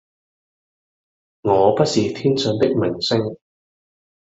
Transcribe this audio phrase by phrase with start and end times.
[1.43, 3.19] 我不是天上的明星